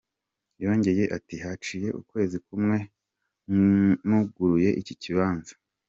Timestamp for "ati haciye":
1.17-1.89